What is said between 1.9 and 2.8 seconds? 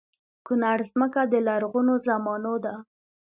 زمانو ده